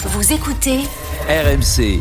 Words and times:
Vous 0.00 0.32
écoutez 0.32 0.78
RMC. 1.28 2.00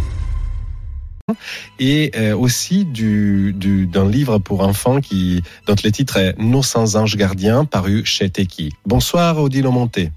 et 1.79 2.11
euh, 2.15 2.35
aussi 2.37 2.85
du, 2.85 3.53
du- 3.53 3.85
d'un 3.87 4.09
livre 4.09 4.37
pour 4.39 4.61
enfants 4.61 5.01
qui, 5.01 5.41
dont 5.65 5.75
le 5.83 5.91
titre 5.91 6.17
est 6.17 6.37
Nos 6.39 6.63
sans 6.63 6.95
anges 6.95 7.15
gardiens, 7.17 7.65
paru 7.65 8.05
chez 8.05 8.29
Teki. 8.29 8.71
Bonsoir 8.85 9.37
Odile 9.41 9.65
Monté. 9.65 10.11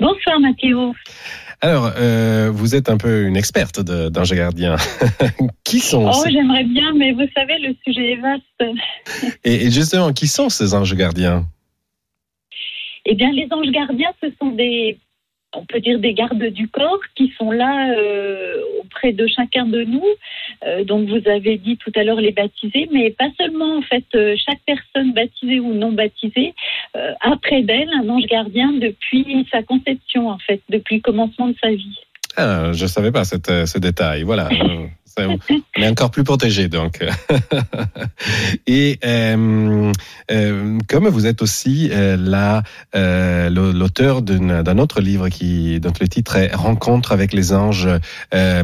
Bonsoir 0.00 0.40
Mathéo. 0.40 0.94
Alors, 1.60 1.90
euh, 1.96 2.50
vous 2.52 2.74
êtes 2.74 2.88
un 2.90 2.98
peu 2.98 3.24
une 3.26 3.36
experte 3.36 3.80
d'anges 3.80 4.34
gardiens. 4.34 4.76
qui 5.64 5.80
sont 5.80 6.06
Oh, 6.08 6.12
ces- 6.24 6.30
j'aimerais 6.32 6.64
bien, 6.64 6.92
mais 6.94 7.12
vous 7.12 7.26
savez, 7.34 7.58
le 7.60 7.74
sujet 7.84 8.12
est 8.12 8.20
vaste. 8.20 8.78
et, 9.44 9.66
et 9.66 9.70
justement, 9.70 10.12
qui 10.12 10.28
sont 10.28 10.48
ces 10.48 10.74
anges 10.74 10.94
gardiens? 10.94 11.46
Eh 13.06 13.14
bien, 13.14 13.30
les 13.32 13.46
anges 13.52 13.70
gardiens, 13.70 14.10
ce 14.22 14.28
sont 14.40 14.50
des, 14.50 14.98
on 15.54 15.64
peut 15.64 15.80
dire 15.80 15.98
des 15.98 16.14
gardes 16.14 16.44
du 16.44 16.68
corps 16.68 17.00
qui 17.14 17.32
sont 17.38 17.50
là 17.50 17.94
euh, 17.96 18.60
auprès 18.82 19.12
de 19.12 19.26
chacun 19.26 19.66
de 19.66 19.84
nous. 19.84 20.04
Euh, 20.64 20.84
donc, 20.84 21.08
vous 21.08 21.28
avez 21.28 21.56
dit 21.56 21.76
tout 21.76 21.92
à 21.96 22.04
l'heure 22.04 22.20
les 22.20 22.32
baptisés, 22.32 22.88
mais 22.92 23.10
pas 23.10 23.28
seulement, 23.38 23.78
en 23.78 23.82
fait, 23.82 24.04
euh, 24.14 24.34
chaque 24.36 24.60
personne 24.66 25.12
baptisée 25.12 25.60
ou 25.60 25.74
non 25.74 25.92
baptisée 25.92 26.54
euh, 26.96 27.12
a 27.20 27.36
près 27.36 27.62
d'elle 27.62 27.88
un 27.90 28.08
ange 28.08 28.26
gardien 28.26 28.72
depuis 28.72 29.46
sa 29.50 29.62
conception, 29.62 30.28
en 30.28 30.38
fait, 30.38 30.60
depuis 30.68 30.96
le 30.96 31.02
commencement 31.02 31.48
de 31.48 31.56
sa 31.62 31.70
vie. 31.70 31.98
ah, 32.36 32.72
Je 32.72 32.82
ne 32.82 32.88
savais 32.88 33.12
pas 33.12 33.24
cette, 33.24 33.66
ce 33.66 33.78
détail. 33.78 34.22
Voilà. 34.22 34.48
Ça- 35.16 35.26
On 35.28 35.82
est 35.82 35.88
encore 35.88 36.10
plus 36.10 36.24
protégé 36.24 36.68
donc. 36.68 37.04
Et 38.66 38.98
euh, 39.04 39.92
euh, 40.30 40.78
comme 40.88 41.08
vous 41.08 41.26
êtes 41.26 41.42
aussi 41.42 41.90
euh, 41.92 42.16
là 42.16 42.62
l'auteur 43.48 44.22
d'un 44.22 44.78
autre 44.78 45.00
livre 45.00 45.28
qui 45.28 45.80
dont 45.80 45.92
le 46.00 46.08
titre 46.08 46.36
est 46.36 46.54
Rencontre 46.54 47.12
avec 47.12 47.32
les 47.32 47.52
anges, 47.52 47.88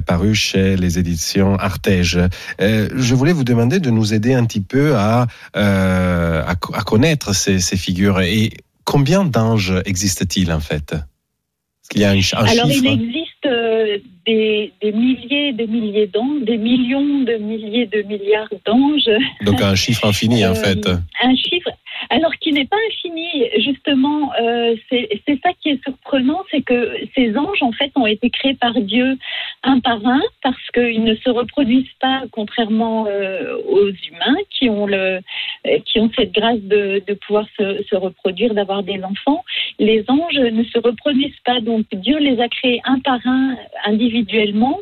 paru 0.07 0.34
chez 0.34 0.77
les 0.77 0.98
éditions 0.98 1.57
Artege. 1.57 2.18
Je 2.59 3.15
voulais 3.15 3.32
vous 3.32 3.45
demander 3.45 3.80
de 3.80 3.90
nous 3.90 4.15
aider 4.15 4.34
un 4.34 4.45
petit 4.45 4.60
peu 4.60 4.95
à 4.96 5.27
à, 5.55 6.55
co- 6.60 6.74
à 6.74 6.82
connaître 6.82 7.34
ces, 7.34 7.60
ces 7.60 7.77
figures 7.77 8.21
et 8.21 8.51
combien 8.84 9.24
d'anges 9.24 9.74
existe-t-il 9.84 10.52
en 10.52 10.60
fait? 10.60 10.93
Est-ce 10.93 11.88
qu'il 11.90 12.01
y 12.01 12.05
a 12.05 12.10
un, 12.10 12.15
ch- 12.15 12.34
un 12.34 12.45
Alors, 12.45 12.66
chiffre? 12.71 12.84
il 12.84 12.93
existe 12.93 13.21
euh, 13.53 13.99
des, 14.27 14.73
des 14.83 14.93
milliers 14.93 15.53
des 15.53 15.67
milliers 15.67 16.07
d'anges, 16.15 16.43
des 16.43 16.57
millions 16.59 17.21
de 17.31 17.35
milliers 17.51 17.87
de 17.87 18.03
milliards 18.03 18.49
d'anges. 18.67 19.11
Donc 19.47 19.61
un 19.61 19.75
chiffre 19.75 20.05
infini 20.07 20.45
en 20.47 20.51
Euh, 20.53 20.55
fait. 20.65 20.83
Un 21.23 21.35
chiffre, 21.37 21.71
alors 22.10 22.35
qui 22.37 22.52
n'est 22.52 22.66
pas 22.66 22.76
infini, 22.88 23.48
justement, 23.59 24.32
euh, 24.40 24.74
c'est 24.90 25.40
ça 25.43 25.51
qui 25.60 25.71
est 25.71 25.82
surprenant, 25.82 26.43
c'est 26.51 26.62
que 26.62 26.96
ces 27.15 27.37
anges, 27.37 27.62
en 27.62 27.73
fait, 27.73 27.90
ont 27.96 28.07
été 28.07 28.30
créés 28.30 28.54
par 28.54 28.74
Dieu 28.74 29.18
un 29.62 29.80
par 29.80 30.04
un, 30.07 30.23
parce 30.43 30.71
qu'ils 30.74 31.04
ne 31.04 31.15
se 31.15 31.30
reproduisent 31.30 31.96
pas, 32.01 32.23
contrairement 32.32 33.07
euh, 33.09 33.57
aux 33.68 33.88
humains, 33.88 34.37
qui 34.51 34.68
ont, 34.68 34.87
le, 34.87 35.21
euh, 35.66 35.79
qui 35.84 36.01
ont 36.01 36.10
cette 36.16 36.32
grâce 36.32 36.60
de, 36.60 37.02
de 37.07 37.15
pouvoir 37.15 37.46
se, 37.59 37.82
se 37.84 37.96
reproduire, 37.96 38.54
d'avoir 38.54 38.82
des 38.82 39.02
enfants. 39.02 39.45
Les 39.79 40.04
anges 40.09 40.38
ne 40.38 40.65
se 40.65 40.79
reproduisent 40.79 41.40
pas, 41.45 41.60
donc 41.60 41.87
Dieu 41.93 42.18
les 42.18 42.40
a 42.40 42.49
créés 42.49 42.80
un 42.84 42.99
par 43.01 43.21
un, 43.24 43.56
individuellement. 43.87 44.79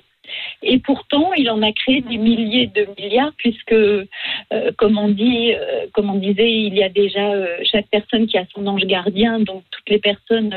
Et 0.62 0.78
pourtant, 0.78 1.32
il 1.34 1.48
en 1.50 1.62
a 1.62 1.72
créé 1.72 2.02
des 2.02 2.18
milliers 2.18 2.66
de 2.66 2.86
milliards, 2.98 3.32
puisque 3.38 3.72
euh, 3.72 4.04
comme 4.76 4.98
on 4.98 5.08
dit, 5.08 5.54
euh, 5.54 5.86
comme 5.92 6.10
on 6.10 6.18
disait, 6.18 6.52
il 6.52 6.74
y 6.74 6.82
a 6.82 6.90
déjà 6.90 7.32
euh, 7.32 7.56
chaque 7.64 7.86
personne 7.88 8.26
qui 8.26 8.36
a 8.36 8.44
son 8.54 8.66
ange 8.66 8.84
gardien, 8.84 9.40
donc 9.40 9.62
toutes 9.70 9.88
les 9.88 9.98
personnes 9.98 10.54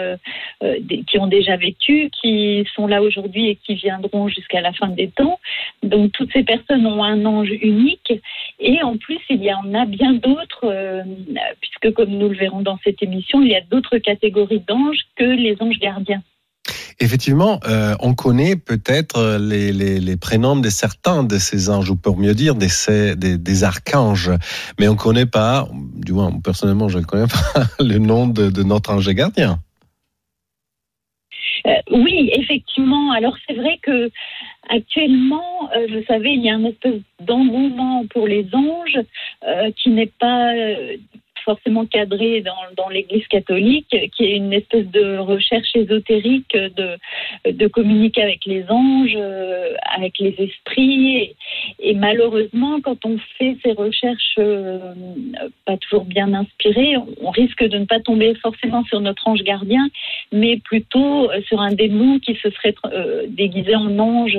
qui 1.08 1.20
ont 1.20 1.28
déjà 1.28 1.56
vécu, 1.58 2.10
qui 2.22 2.66
sont 2.76 2.88
là 2.88 3.02
aujourd'hui 3.02 3.50
et 3.50 3.56
qui 3.56 3.76
viendront 3.76 4.28
jusqu'à 4.28 4.62
la 4.62 4.74
fin 4.74 4.88
des 4.88 5.10
temps. 5.10 5.40
Donc 5.84 6.12
toutes 6.12 6.32
ces 6.32 6.44
personnes 6.44 6.86
ont 6.86 7.04
un 7.04 7.26
ange 7.26 7.52
unique, 7.62 8.14
et 8.60 8.82
en 8.84 8.98
plus 8.98 9.20
il 9.30 9.44
y 9.44 9.54
en 9.54 9.74
a 9.74 9.86
bien 9.86 10.14
d'autres, 10.14 11.04
puisque 11.62 11.94
comme 11.96 12.12
nous 12.12 12.30
le 12.30 12.36
verrons 12.36 12.62
dans 12.62 12.80
cette 12.84 13.02
émission, 13.04 13.42
il 13.42 13.50
y 13.50 13.56
a 13.56 13.62
d'autres 13.62 13.98
catégories 13.98 14.64
d'anges 14.68 15.02
que 15.16 15.24
les 15.24 15.56
anges 15.62 15.80
gardiens. 15.80 16.22
Effectivement, 17.04 17.60
euh, 17.68 17.96
on 18.00 18.14
connaît 18.14 18.56
peut-être 18.56 19.38
les, 19.38 19.74
les, 19.74 20.16
prénoms 20.16 20.56
de 20.56 20.70
certains 20.70 21.26
de 21.26 21.38
ces 21.38 21.70
anges, 21.70 21.90
ou 21.90 21.98
pour 21.98 22.18
mieux 22.18 22.34
dire, 22.34 22.56
des, 22.56 23.64
archanges, 23.66 24.32
mais 24.80 24.88
on 24.88 24.94
ne 24.94 24.98
connaît 24.98 25.26
pas, 25.26 25.68
du 25.96 26.14
moins 26.14 26.32
personnellement 26.40 26.88
je 26.88 27.00
ne 27.00 27.04
connais 27.04 27.28
pas, 27.28 27.64
le 27.84 27.98
nom 27.98 28.28
de, 28.28 28.64
notre 28.64 28.94
ange 28.94 29.10
gardien. 29.10 29.60
Euh, 31.68 31.72
oui, 31.92 32.32
effectivement. 32.36 33.12
Alors 33.12 33.36
c'est 33.46 33.56
vrai 33.56 33.80
que 33.82 34.10
actuellement, 34.70 35.70
euh, 35.76 35.88
vous 35.90 36.06
savez, 36.08 36.30
il 36.32 36.42
y 36.42 36.50
a 36.50 36.56
un 36.56 36.64
espèce 36.64 37.02
d'engouement 37.20 38.06
pour 38.08 38.28
les 38.28 38.48
anges 38.54 39.00
euh, 39.46 39.72
qui 39.76 39.90
n'est 39.90 40.12
pas 40.20 40.54
euh, 40.54 40.96
forcément 41.44 41.86
cadré 41.86 42.42
dans, 42.42 42.90
l'Église 42.90 43.28
catholique, 43.28 43.96
qui 44.16 44.24
est 44.24 44.36
une 44.36 44.54
espèce 44.54 44.88
de 44.88 45.18
recherche 45.18 45.76
ésotérique 45.76 46.56
de, 46.56 46.98
de 47.50 47.68
communiquer 47.68 48.22
avec 48.22 48.46
les 48.46 48.66
anges, 48.70 49.16
euh, 49.16 49.74
avec 49.96 50.20
les 50.20 50.36
esprits. 50.40 51.36
Et, 51.80 51.94
malheureusement, 51.96 52.82
quand 52.82 53.06
on 53.06 53.18
fait 53.38 53.58
ces 53.64 53.72
recherches 53.72 54.36
euh, 54.38 54.94
pas 55.66 55.78
toujours 55.78 56.06
bien 56.06 56.34
inspirées, 56.34 56.96
on, 57.22 57.32
risque 57.32 57.64
de 57.64 57.80
ne 57.80 57.86
pas 57.86 58.00
tomber 58.00 58.36
forcément 58.36 58.84
sur 58.86 59.00
notre 59.00 59.28
ange 59.28 59.42
gardien, 59.42 59.88
mais 60.32 60.58
plutôt 60.58 61.32
euh, 61.32 61.42
sur 61.48 61.62
un 61.62 61.74
démon 61.74 62.20
qui 62.20 62.36
se 62.36 62.50
serait 62.52 62.76
déguisé 63.28 63.76
en 63.76 63.98
ange, 63.98 64.38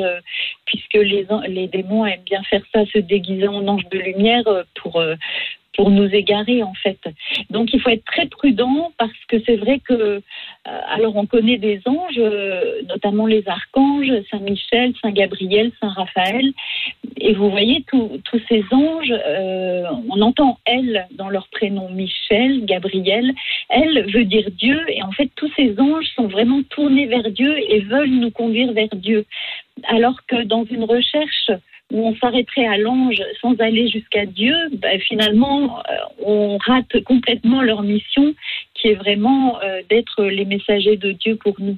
puisque 0.64 0.94
les, 0.94 1.26
les 1.48 1.66
démons 1.66 2.06
aiment 2.06 2.22
bien 2.24 2.42
faire 2.44 2.62
ça, 2.72 2.84
se 2.86 2.98
déguiser 2.98 3.48
en 3.48 3.66
ange 3.66 3.88
de 3.90 3.98
lumière 3.98 4.44
pour, 4.74 5.02
pour 5.76 5.90
nous 5.90 6.08
égarer 6.14 6.62
en 6.62 6.74
fait. 6.74 6.98
Donc 7.50 7.72
il 7.72 7.80
faut 7.80 7.90
être 7.90 8.04
très 8.04 8.26
prudent 8.26 8.92
parce 8.98 9.12
que 9.28 9.36
c'est 9.44 9.56
vrai 9.56 9.80
que, 9.80 9.92
euh, 9.92 10.20
alors 10.64 11.16
on 11.16 11.26
connaît 11.26 11.58
des 11.58 11.80
anges, 11.86 12.18
euh, 12.18 12.82
notamment 12.88 13.26
les 13.26 13.44
archanges, 13.48 14.12
Saint 14.30 14.40
Michel, 14.40 14.94
Saint 15.02 15.10
Gabriel, 15.10 15.72
Saint 15.80 15.88
Raphaël, 15.88 16.52
et 17.16 17.34
vous 17.34 17.50
voyez 17.50 17.84
tous 17.90 18.20
ces 18.48 18.64
anges, 18.72 19.12
euh, 19.12 19.84
on 20.10 20.20
entend 20.20 20.58
elle 20.64 21.06
dans 21.12 21.28
leur 21.28 21.48
prénom 21.48 21.88
Michel, 21.90 22.64
Gabriel, 22.64 23.32
elle 23.68 24.10
veut 24.10 24.24
dire 24.24 24.48
Dieu, 24.52 24.80
et 24.88 25.02
en 25.02 25.12
fait 25.12 25.30
tous 25.34 25.50
ces 25.56 25.78
anges 25.80 26.06
sont 26.14 26.28
vraiment 26.28 26.62
tournés 26.70 27.06
vers 27.06 27.30
Dieu 27.30 27.56
et 27.68 27.80
veulent 27.80 28.08
nous 28.08 28.30
conduire 28.30 28.72
vers 28.72 28.94
Dieu. 28.94 29.26
Alors 29.88 30.24
que 30.26 30.42
dans 30.44 30.64
une 30.64 30.84
recherche 30.84 31.50
où 31.94 32.08
on 32.08 32.16
s'arrêterait 32.16 32.66
à 32.66 32.76
l'ange 32.76 33.22
sans 33.40 33.54
aller 33.60 33.88
jusqu'à 33.88 34.26
Dieu, 34.26 34.54
ben, 34.82 35.00
finalement, 35.00 35.78
euh, 35.78 35.92
on 36.26 36.58
rate 36.58 37.00
complètement 37.04 37.62
leur 37.62 37.82
mission 37.82 38.34
qui 38.74 38.88
est 38.88 38.94
vraiment 38.94 39.60
euh, 39.62 39.80
d'être 39.88 40.24
les 40.24 40.44
messagers 40.44 40.96
de 40.96 41.12
Dieu 41.12 41.36
pour 41.36 41.54
nous. 41.60 41.76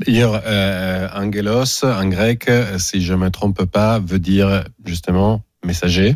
D'ailleurs, 0.00 0.40
euh, 0.46 1.08
angelos, 1.14 1.84
en 1.84 2.08
grec, 2.08 2.50
si 2.78 3.02
je 3.02 3.12
ne 3.12 3.18
me 3.18 3.30
trompe 3.30 3.64
pas, 3.70 3.98
veut 3.98 4.18
dire 4.18 4.64
justement 4.84 5.42
messager. 5.62 6.14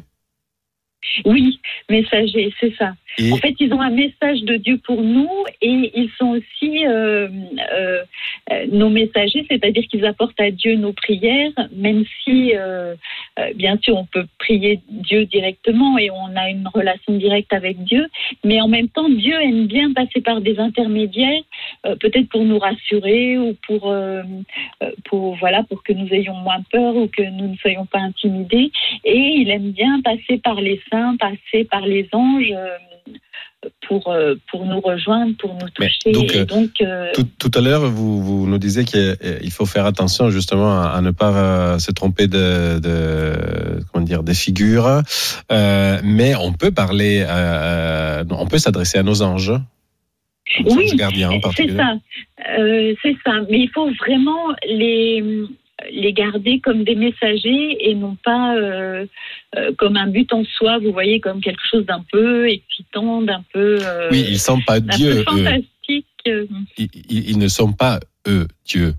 Oui, 1.25 1.61
messagers, 1.89 2.53
c'est 2.61 2.75
ça. 2.77 2.93
Et 3.19 3.33
En 3.33 3.37
fait, 3.37 3.55
ils 3.59 3.73
ont 3.73 3.81
un 3.81 3.91
message 3.91 4.43
de 4.43 4.57
Dieu 4.57 4.79
pour 4.79 5.03
nous 5.03 5.31
et 5.61 5.91
ils 5.95 6.11
sont 6.19 6.29
aussi 6.39 6.87
euh, 6.87 7.29
euh, 7.73 8.67
nos 8.71 8.91
messagers, 8.91 9.45
c'est-à-dire 9.51 9.85
qu'ils 9.89 10.05
apportent 10.05 10.39
à 10.41 10.51
Dieu 10.51 10.77
nos 10.77 10.93
prières, 10.93 11.53
même 11.73 12.05
si, 12.23 12.53
euh, 12.55 12.95
bien 13.57 13.77
sûr, 13.83 13.97
on 13.97 14.05
peut 14.05 14.27
prier 14.39 14.81
Dieu 14.89 15.25
directement 15.25 15.99
et 15.99 16.11
on 16.11 16.37
a 16.37 16.51
une 16.51 16.69
relation 16.73 17.17
directe 17.17 17.53
avec 17.53 17.83
Dieu, 17.85 18.07
mais 18.45 18.61
en 18.61 18.69
même 18.69 18.89
temps, 18.89 19.09
Dieu 19.09 19.35
aime 19.41 19.67
bien 19.67 19.93
passer 19.93 20.21
par 20.21 20.41
des 20.41 20.59
intermédiaires, 20.59 21.43
peut-être 22.01 22.29
pour 22.29 22.45
nous 22.45 22.59
rassurer 22.59 23.39
ou 23.39 23.57
pour, 23.67 23.93
pour, 25.05 25.37
voilà, 25.37 25.63
pour 25.65 25.83
que 25.83 25.93
nous 25.93 26.09
ayons 26.13 26.35
moins 26.35 26.63
peur 26.71 26.95
ou 26.95 27.09
que 27.09 27.23
nous 27.23 27.49
ne 27.49 27.57
soyons 27.57 27.87
pas 27.87 28.01
intimidés. 28.01 28.71
Et 29.05 29.19
il 29.41 29.51
aime 29.51 29.71
bien 29.73 30.01
passer 30.03 30.39
par 30.43 30.61
les 30.61 30.81
saints, 30.91 31.17
passer 31.19 31.65
par 31.65 31.83
les 31.87 32.09
anges. 32.13 32.53
euh, 32.53 32.77
pour, 33.89 34.13
euh, 34.13 34.37
pour 34.53 34.65
nous 34.67 34.79
rejoindre, 34.81 35.37
pour 35.37 35.53
nous 35.55 35.67
Mais 35.81 35.89
toucher. 35.89 36.13
donc, 36.13 36.33
euh, 36.37 36.45
donc, 36.45 36.71
euh, 36.81 37.11
tout, 37.13 37.27
tout 37.41 37.51
à 37.59 37.61
l'heure, 37.61 37.81
vous, 37.91 38.23
vous 38.23 38.47
nous 38.47 38.59
disiez 38.59 38.85
qu'il 38.85 39.51
faut 39.51 39.67
faire 39.67 39.85
attention 39.85 40.31
justement 40.31 40.81
à, 40.81 40.91
à 40.91 41.01
ne 41.01 41.11
pas 41.11 41.77
se 41.81 41.91
tromper 41.91 42.29
de, 42.29 42.79
de 42.79 43.81
comment 43.93 44.05
dire 44.05 44.23
des 44.23 44.35
figures, 44.35 45.03
euh, 45.51 45.99
mais 46.05 46.37
on 46.37 46.53
peut 46.53 46.71
parler, 46.71 47.27
on 48.31 48.47
peut 48.47 48.59
s'adresser 48.59 48.99
à 48.99 49.03
nos 49.03 49.23
anges. 49.23 49.51
aux 49.51 50.77
Oui, 50.77 50.85
anges 50.93 50.97
gardiens 50.97 51.31
en 51.33 51.51
c'est 51.51 51.75
ça. 51.75 51.95
Euh, 52.59 52.95
c'est 53.03 53.17
ça. 53.25 53.33
Mais 53.51 53.59
il 53.59 53.71
faut 53.75 53.91
vraiment 53.95 54.55
les, 54.69 55.23
les 55.91 56.13
garder 56.13 56.61
comme 56.61 56.85
des 56.85 56.95
messagers 56.97 57.89
et 57.91 57.95
non 57.95 58.17
pas 58.25 58.57
euh, 58.57 59.07
euh, 59.57 59.73
comme 59.79 59.97
un 59.97 60.09
but 60.09 60.33
en 60.33 60.45
soi, 60.45 60.79
vous 60.79 60.93
voyez, 60.93 61.21
comme 61.21 61.41
quelque 61.41 61.63
chose 61.71 61.87
d'un 61.87 62.05
peu 62.11 62.49
excitant, 62.49 63.23
d'un 63.23 63.45
peu, 63.53 63.79
euh, 63.87 64.09
Oui, 64.11 64.25
ils 64.29 64.39
sont 64.39 64.61
pas 64.61 64.81
Dieu, 64.81 65.13
peu 65.13 65.21
eux. 65.21 65.45
fantastique. 65.45 66.07
Ils, 66.27 66.89
ils- 67.09 67.31
ils 67.31 67.39
ne 67.39 67.49
sont 67.49 67.73
pas 67.73 68.01
eux, 68.27 68.47
Dieu. 68.65 68.93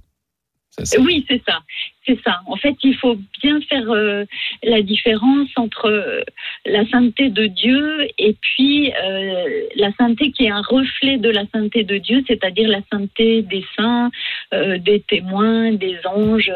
Oui, 0.98 1.26
c'est 1.28 1.42
ça. 1.46 1.60
C'est 2.10 2.20
ça. 2.26 2.42
En 2.48 2.56
fait, 2.56 2.76
il 2.84 2.96
faut 2.96 3.18
bien 3.44 3.60
faire 3.70 3.88
euh, 3.92 4.26
la 4.64 4.82
différence 4.82 5.50
entre 5.58 5.86
euh, 5.86 6.22
la 6.66 6.84
sainteté 6.90 7.30
de 7.30 7.46
Dieu 7.46 8.08
et 8.18 8.36
puis 8.42 8.92
euh, 8.92 9.68
la 9.76 9.92
sainteté 9.94 10.32
qui 10.32 10.46
est 10.46 10.50
un 10.50 10.64
reflet 10.64 11.18
de 11.20 11.30
la 11.30 11.44
sainteté 11.54 11.84
de 11.84 12.00
Dieu, 12.00 12.24
c'est-à-dire 12.28 12.68
la 12.68 12.82
sainteté 12.92 13.44
des 13.44 13.64
saints, 13.78 14.10
des 14.52 15.04
témoins, 15.08 15.74
des 15.74 15.98
anges, 16.06 16.52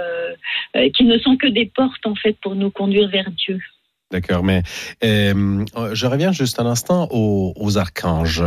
qui 0.95 1.03
ne 1.03 1.19
sont 1.19 1.37
que 1.37 1.47
des 1.47 1.65
portes 1.65 2.05
en 2.05 2.15
fait 2.15 2.35
pour 2.41 2.55
nous 2.55 2.71
conduire 2.71 3.09
vers 3.09 3.29
Dieu. 3.29 3.59
D'accord, 4.11 4.43
mais 4.43 4.63
je 5.01 6.07
reviens 6.07 6.31
juste 6.31 6.59
un 6.59 6.65
instant 6.65 7.07
aux, 7.11 7.53
aux 7.55 7.77
archanges. 7.77 8.43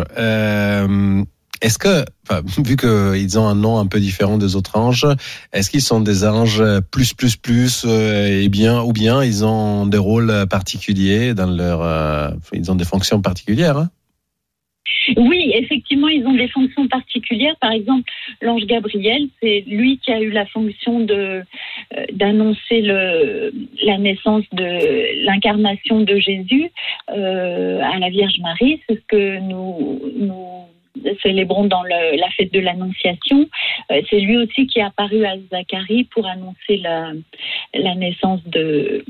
Est-ce 1.63 1.79
que, 1.79 2.05
vu 2.63 2.77
qu'ils 2.77 3.39
ont 3.39 3.47
un 3.47 3.55
nom 3.55 3.79
un 3.79 3.87
peu 3.87 4.01
différent 4.01 4.39
des 4.39 4.57
autres 4.57 4.77
anges, 4.79 5.07
est-ce 5.53 5.71
qu'ils 5.71 5.83
sont 5.83 6.01
des 6.01 6.25
anges 6.25 6.63
plus, 6.91 7.15
plus, 7.15 7.37
plus, 7.37 7.85
euh, 7.87 8.43
et 8.43 8.49
bien, 8.49 8.83
ou 8.83 8.93
bien 8.93 9.23
ils 9.23 9.45
ont 9.45 9.87
des 9.87 9.99
rôles 9.99 10.47
particuliers 10.49 11.35
dans 11.35 11.51
leur, 11.51 11.83
euh, 11.83 12.31
ils 12.53 12.71
ont 12.71 12.75
des 12.75 12.85
fonctions 12.85 13.21
particulières 13.21 13.79
hein? 13.79 13.91
Oui, 15.17 15.53
effectivement, 15.55 16.09
ils 16.09 16.27
ont 16.27 16.35
des 16.35 16.49
fonctions 16.49 16.89
particulières. 16.89 17.55
Par 17.61 17.71
exemple, 17.71 18.11
l'ange 18.41 18.67
Gabriel, 18.67 19.29
c'est 19.41 19.63
lui 19.67 19.99
qui 19.99 20.11
a 20.11 20.21
eu 20.21 20.31
la 20.31 20.47
fonction 20.47 21.07
euh, 21.11 21.43
d'annoncer 22.13 22.81
la 22.81 23.99
naissance 23.99 24.43
de 24.53 25.25
l'incarnation 25.25 26.01
de 26.01 26.17
Jésus 26.19 26.71
à 27.09 27.99
la 27.99 28.11
Vierge 28.11 28.39
Marie. 28.41 28.81
C'est 28.89 28.97
ce 28.97 29.01
que 29.07 29.39
nous 29.39 30.56
célébrons 31.23 31.65
dans 31.65 31.83
la 31.83 32.31
fête 32.37 32.53
de 32.53 32.61
l'Annonciation. 32.61 33.49
Euh, 33.91 34.01
c'est 34.11 34.21
lui 34.21 34.37
aussi 34.37 34.67
qui 34.67 34.79
est 34.79 34.83
apparu 34.83 35.25
à 35.25 35.35
Zacharie 35.51 36.05
pour 36.05 36.27
annoncer 36.27 36.77
la, 36.79 37.13
la 37.75 37.95
naissance 37.95 38.41
de, 38.47 39.05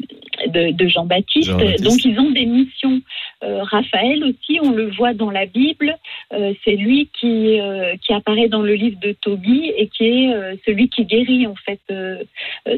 de, 0.48 0.88
Jean-Baptiste. 0.88 1.50
Donc 1.82 2.04
ils 2.04 2.18
ont 2.18 2.30
des 2.30 2.46
missions. 2.46 3.00
Euh, 3.42 3.62
Raphaël 3.62 4.22
aussi, 4.24 4.58
on 4.62 4.70
le 4.70 4.90
voit 4.90 5.14
dans 5.14 5.30
la 5.30 5.46
Bible. 5.46 5.96
Euh, 6.32 6.52
c'est 6.64 6.76
lui 6.76 7.08
qui, 7.18 7.58
qui 8.04 8.12
apparaît 8.12 8.48
dans 8.48 8.62
le 8.62 8.74
livre 8.74 8.98
de 9.00 9.12
Tobie 9.12 9.72
et 9.76 9.88
qui 9.88 10.04
est 10.04 10.58
celui 10.66 10.88
qui 10.88 11.04
guérit 11.04 11.46
en 11.46 11.54
fait. 11.54 11.80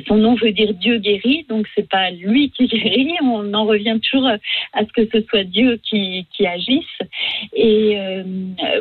son 0.06 0.16
nom 0.16 0.34
veut 0.34 0.52
dire 0.52 0.74
Dieu 0.74 0.98
guérit, 0.98 1.46
donc 1.48 1.66
c'est 1.74 1.88
pas 1.88 2.10
lui 2.10 2.50
qui 2.50 2.66
guérit. 2.68 3.14
On 3.22 3.52
en 3.54 3.64
revient 3.64 3.98
toujours 4.10 4.28
à 4.28 4.84
ce 4.84 4.92
que 4.92 5.08
ce 5.12 5.22
soit 5.28 5.44
Dieu 5.44 5.80
qui, 5.82 6.26
qui 6.34 6.46
agisse. 6.46 6.84
Et 7.54 7.98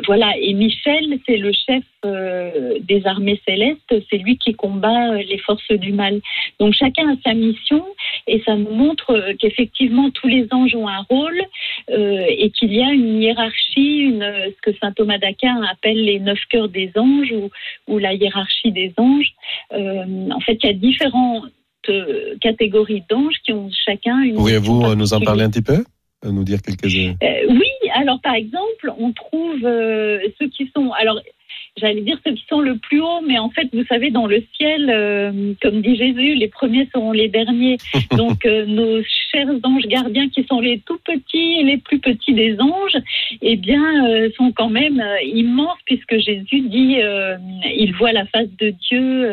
voilà. 0.06 0.27
Et 0.36 0.54
Michel, 0.54 1.18
c'est 1.26 1.36
le 1.36 1.52
chef 1.52 1.84
des 2.02 3.02
armées 3.06 3.40
célestes. 3.46 3.94
C'est 4.10 4.18
lui 4.18 4.38
qui 4.38 4.54
combat 4.54 5.14
les 5.14 5.38
forces 5.38 5.72
du 5.72 5.92
mal. 5.92 6.20
Donc 6.60 6.74
chacun 6.74 7.08
a 7.10 7.16
sa 7.24 7.34
mission 7.34 7.84
et 8.26 8.42
ça 8.44 8.56
nous 8.56 8.70
montre 8.70 9.10
euh, 9.10 9.34
qu'effectivement 9.38 10.10
tous 10.10 10.28
les 10.28 10.46
anges 10.52 10.74
ont 10.74 10.88
un 10.88 11.02
rôle 11.08 11.40
euh, 11.90 12.24
et 12.28 12.50
qu'il 12.50 12.72
y 12.72 12.82
a 12.82 12.92
une 12.92 13.22
hiérarchie, 13.22 13.98
une, 14.00 14.22
ce 14.22 14.60
que 14.62 14.76
saint 14.78 14.92
Thomas 14.92 15.18
d'Aquin 15.18 15.62
appelle 15.70 16.02
les 16.04 16.20
neuf 16.20 16.40
cœurs 16.50 16.68
des 16.68 16.92
anges 16.96 17.32
ou, 17.86 17.98
la 17.98 18.14
hiérarchie 18.14 18.70
des 18.70 18.92
anges. 18.96 19.32
Euh, 19.72 20.30
en 20.30 20.40
fait, 20.40 20.58
il 20.62 20.66
y 20.66 20.70
a 20.70 20.72
différentes 20.74 21.50
catégories 22.42 23.02
d'anges 23.08 23.36
qui 23.44 23.52
ont 23.52 23.70
chacun 23.86 24.20
une. 24.20 24.34
Pourriez-vous 24.34 24.94
nous 24.94 25.14
en 25.14 25.20
parler 25.20 25.44
un 25.44 25.50
petit 25.50 25.62
peu? 25.62 25.84
Nous 26.24 26.44
dire 26.44 26.60
quelques 26.62 26.86
Oui, 27.22 27.90
alors 27.94 28.20
par 28.20 28.34
exemple, 28.34 28.92
on 28.98 29.12
trouve 29.12 29.60
ceux 29.60 30.48
qui 30.48 30.70
sont 30.74 30.90
alors 30.92 31.20
j'allais 31.76 32.00
dire 32.00 32.18
ceux 32.26 32.34
qui 32.34 32.44
sont 32.48 32.60
le 32.60 32.76
plus 32.76 33.00
haut, 33.00 33.20
mais 33.26 33.38
en 33.38 33.50
fait, 33.50 33.68
vous 33.72 33.84
savez, 33.84 34.10
dans 34.10 34.26
le 34.26 34.42
ciel, 34.56 34.90
euh, 34.90 35.52
comme 35.62 35.80
dit 35.80 35.96
Jésus, 35.96 36.34
les 36.34 36.48
premiers 36.48 36.88
seront 36.92 37.12
les 37.12 37.28
derniers. 37.28 37.76
Donc, 38.16 38.44
euh, 38.46 38.66
nos 38.66 39.02
chers 39.32 39.48
anges 39.62 39.86
gardiens, 39.86 40.28
qui 40.28 40.44
sont 40.44 40.60
les 40.60 40.78
tout 40.80 40.98
petits 41.04 41.60
et 41.60 41.62
les 41.62 41.78
plus 41.78 41.98
petits 41.98 42.34
des 42.34 42.58
anges, 42.60 42.98
eh 43.42 43.56
bien, 43.56 44.06
euh, 44.08 44.30
sont 44.36 44.52
quand 44.52 44.70
même 44.70 45.02
immenses, 45.22 45.78
puisque 45.84 46.18
Jésus 46.18 46.60
dit, 46.60 46.98
il 47.76 47.94
voit 47.98 48.12
la 48.12 48.26
face 48.26 48.48
de 48.58 48.70
Dieu, 48.70 49.30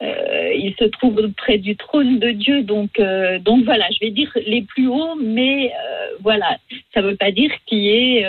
il 0.00 0.74
se 0.78 0.84
trouve 0.84 1.30
près 1.36 1.58
du 1.58 1.76
trône 1.76 2.18
de 2.18 2.30
Dieu. 2.30 2.62
Donc, 2.62 3.00
donc 3.44 3.64
voilà, 3.64 3.86
je 3.92 3.98
vais 4.00 4.10
dire 4.10 4.30
les 4.46 4.62
plus 4.62 4.88
hauts, 4.88 5.16
mais 5.22 5.72
voilà, 6.22 6.56
ça 6.94 7.02
ne 7.02 7.08
veut 7.08 7.16
pas 7.16 7.30
dire 7.30 7.50
qu'il 7.66 7.78
y 7.78 7.90
ait 7.90 8.26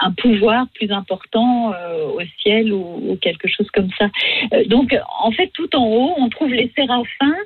un 0.00 0.12
pouvoir 0.12 0.66
plus 0.74 0.90
important 0.92 1.72
au 2.14 2.20
ciel 2.42 2.51
ou, 2.60 3.16
quelque 3.20 3.48
chose 3.48 3.70
comme 3.72 3.90
ça. 3.98 4.08
Euh, 4.52 4.64
donc, 4.64 4.96
en 5.22 5.30
fait, 5.32 5.50
tout 5.54 5.74
en 5.76 5.86
haut, 5.86 6.14
on 6.18 6.28
trouve 6.28 6.52
les 6.52 6.70
séraphins. 6.76 7.36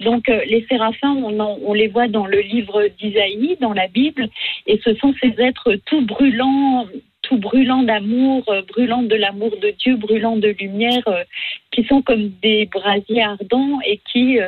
Donc, 0.00 0.28
euh, 0.28 0.40
les 0.46 0.64
séraphins, 0.70 1.14
on, 1.14 1.74
les 1.74 1.88
voit 1.88 2.08
dans 2.08 2.26
le 2.26 2.40
livre 2.40 2.88
d'Isaïe, 2.98 3.56
dans 3.60 3.72
la 3.72 3.88
Bible, 3.88 4.28
et 4.66 4.80
ce 4.84 4.94
sont 4.94 5.14
ces 5.20 5.34
êtres 5.38 5.74
tout 5.86 6.04
brûlants, 6.04 6.86
tout 7.22 7.38
brûlants 7.38 7.82
d'amour, 7.82 8.44
euh, 8.48 8.62
brûlants 8.62 9.02
de 9.02 9.16
l'amour 9.16 9.50
de 9.60 9.70
Dieu, 9.78 9.96
brûlants 9.96 10.36
de 10.36 10.48
lumière, 10.48 11.02
qui 11.70 11.84
sont 11.84 12.02
comme 12.02 12.30
des 12.42 12.66
brasiers 12.66 13.22
ardents 13.22 13.78
et 13.86 14.00
qui 14.12 14.38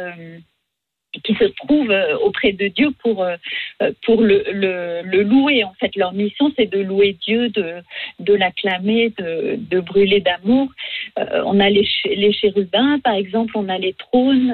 qui 1.22 1.34
se 1.34 1.44
trouvent 1.44 1.90
euh, 1.90 2.16
auprès 2.18 2.52
de 2.52 2.68
Dieu 2.68 2.90
pour, 3.02 3.22
euh, 3.22 3.36
euh, 3.82 3.92
pour 4.04 4.22
le, 4.22 4.44
le, 4.52 5.22
louer. 5.22 5.64
En 5.64 5.74
fait, 5.74 5.94
leur 5.96 6.12
mission, 6.12 6.52
c'est 6.56 6.70
de 6.70 6.80
louer 6.80 7.16
Dieu, 7.26 7.48
de, 7.50 7.74
de 8.20 8.34
l'acclamer, 8.34 9.12
de, 9.18 9.56
de 9.56 9.80
brûler 9.80 10.20
d'amour. 10.20 10.68
on 11.16 11.60
a 11.60 11.70
les, 11.70 11.86
les 12.04 12.32
chérubins, 12.32 12.98
par 13.00 13.14
exemple, 13.14 13.52
on 13.56 13.68
a 13.68 13.78
les 13.78 13.92
trônes. 13.94 14.52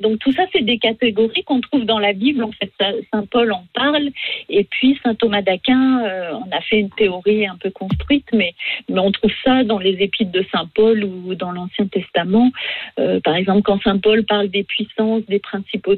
donc 0.00 0.18
tout 0.20 0.32
ça, 0.32 0.44
c'est 0.52 0.64
des 0.64 0.78
catégories 0.78 1.44
qu'on 1.44 1.60
trouve 1.60 1.84
dans 1.84 1.98
la 1.98 2.12
Bible. 2.12 2.42
En 2.42 2.52
fait, 2.52 2.72
Saint 3.12 3.26
Paul 3.30 3.52
en 3.52 3.64
parle. 3.74 4.10
Et 4.48 4.64
puis 4.64 4.98
Saint 5.02 5.14
Thomas 5.14 5.42
d'Aquin, 5.42 6.02
on 6.34 6.56
a 6.56 6.60
fait 6.62 6.80
une 6.80 6.90
théorie 6.90 7.46
un 7.46 7.56
peu 7.56 7.70
construite, 7.70 8.26
mais, 8.32 8.54
mais 8.88 9.00
on 9.00 9.12
trouve 9.12 9.32
ça 9.44 9.64
dans 9.64 9.78
les 9.78 9.96
épîtres 10.02 10.32
de 10.32 10.44
Saint 10.52 10.68
Paul 10.74 11.04
ou 11.04 11.34
dans 11.34 11.52
l'Ancien 11.52 11.86
Testament. 11.86 12.50
par 13.24 13.36
exemple, 13.36 13.62
quand 13.62 13.80
Saint 13.82 13.98
Paul 13.98 14.24
parle 14.24 14.48
des 14.48 14.64
puissances, 14.64 15.24
des 15.26 15.38
principaux 15.38 15.89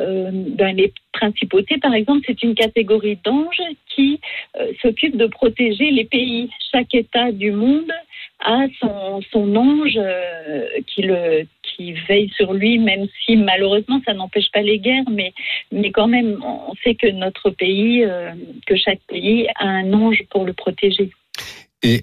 euh, 0.00 0.30
dans 0.32 0.74
les 0.74 0.92
principautés, 1.12 1.78
par 1.78 1.94
exemple, 1.94 2.24
c'est 2.26 2.42
une 2.42 2.54
catégorie 2.54 3.18
d'anges 3.24 3.62
qui 3.94 4.20
euh, 4.56 4.72
s'occupe 4.82 5.16
de 5.16 5.26
protéger 5.26 5.90
les 5.90 6.04
pays. 6.04 6.50
Chaque 6.72 6.94
État 6.94 7.32
du 7.32 7.52
monde 7.52 7.90
a 8.40 8.66
son, 8.80 9.56
ange 9.56 9.98
euh, 9.98 10.66
qui 10.86 11.92
veille 12.08 12.30
sur 12.36 12.52
lui, 12.52 12.78
même 12.78 13.06
si 13.24 13.36
malheureusement 13.36 14.00
ça 14.06 14.14
n'empêche 14.14 14.50
pas 14.52 14.62
les 14.62 14.78
guerres, 14.78 15.10
mais, 15.10 15.32
mais 15.72 15.90
quand 15.90 16.08
même, 16.08 16.42
on 16.44 16.74
sait 16.84 16.94
que 16.94 17.08
notre 17.08 17.50
pays, 17.50 18.04
que 18.66 18.76
chaque 18.76 19.00
pays 19.08 19.48
a 19.56 19.66
un 19.66 19.92
ange 19.92 20.22
pour 20.30 20.44
le 20.44 20.52
protéger. 20.52 21.10
Et 21.82 22.02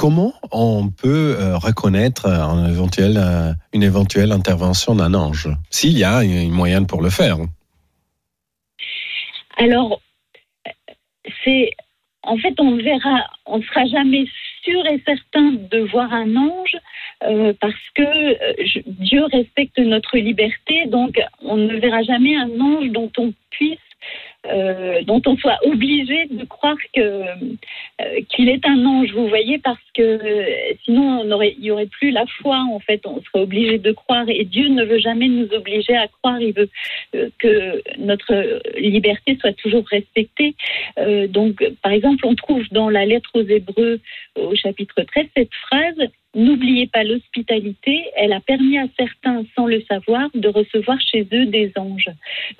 comment 0.00 0.32
on 0.50 0.88
peut 0.88 1.36
euh, 1.38 1.58
reconnaître 1.58 2.24
euh, 2.24 3.52
une 3.74 3.82
éventuelle 3.82 4.32
intervention 4.32 4.94
d'un 4.94 5.12
ange, 5.12 5.50
s'il 5.68 5.98
y 5.98 6.04
a 6.04 6.20
un 6.20 6.48
moyen 6.48 6.84
pour 6.84 7.02
le 7.02 7.10
faire? 7.10 7.36
Alors, 9.58 10.00
c'est 11.44 11.72
en 12.22 12.38
fait, 12.38 12.54
on 12.58 12.76
verra, 12.76 13.26
on 13.44 13.58
ne 13.58 13.62
sera 13.62 13.84
jamais 13.84 14.24
sûr 14.62 14.86
et 14.86 15.02
certain 15.06 15.52
de 15.52 15.80
voir 15.92 16.10
un 16.14 16.34
ange 16.34 16.76
euh, 17.24 17.52
parce 17.60 17.74
que 17.94 18.80
Dieu 18.86 19.24
respecte 19.26 19.78
notre 19.78 20.16
liberté, 20.16 20.86
donc 20.86 21.20
on 21.42 21.58
ne 21.58 21.76
verra 21.76 22.02
jamais 22.04 22.36
un 22.36 22.58
ange 22.58 22.88
dont 22.88 23.12
on 23.18 23.34
puisse 23.50 23.89
euh, 24.46 25.02
dont 25.02 25.20
on 25.26 25.36
soit 25.36 25.58
obligé 25.64 26.24
de 26.30 26.44
croire 26.46 26.76
que 26.94 27.00
euh, 27.00 28.20
qu'il 28.30 28.48
est 28.48 28.66
un 28.66 28.86
ange, 28.86 29.12
vous 29.12 29.28
voyez, 29.28 29.58
parce 29.58 29.78
que 29.92 30.00
euh, 30.02 30.74
sinon 30.84 31.24
il 31.42 31.62
y 31.62 31.70
aurait 31.70 31.86
plus 31.86 32.10
la 32.10 32.24
foi 32.40 32.56
en 32.56 32.78
fait, 32.80 33.04
on 33.04 33.20
serait 33.20 33.42
obligé 33.42 33.76
de 33.76 33.92
croire 33.92 34.24
et 34.28 34.44
Dieu 34.44 34.68
ne 34.68 34.84
veut 34.84 34.98
jamais 34.98 35.28
nous 35.28 35.52
obliger 35.52 35.94
à 35.94 36.08
croire, 36.08 36.40
il 36.40 36.54
veut 36.54 36.70
que 37.38 37.82
notre 37.98 38.62
liberté 38.78 39.36
soit 39.38 39.52
toujours 39.52 39.86
respectée. 39.88 40.54
donc, 41.28 41.62
par 41.82 41.92
exemple, 41.92 42.24
on 42.26 42.34
trouve 42.34 42.64
dans 42.70 42.88
la 42.88 43.04
lettre 43.04 43.30
aux 43.34 43.46
Hébreux 43.46 44.00
au 44.36 44.54
chapitre 44.54 45.02
13 45.02 45.26
cette 45.36 45.54
phrase 45.66 46.08
N'oubliez 46.36 46.86
pas 46.86 47.02
l'hospitalité, 47.02 48.04
elle 48.14 48.32
a 48.32 48.38
permis 48.38 48.78
à 48.78 48.86
certains, 48.96 49.42
sans 49.56 49.66
le 49.66 49.82
savoir, 49.82 50.28
de 50.34 50.46
recevoir 50.46 50.96
chez 51.00 51.26
eux 51.32 51.46
des 51.46 51.72
anges. 51.76 52.10